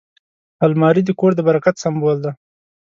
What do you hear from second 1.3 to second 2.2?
د برکت سمبول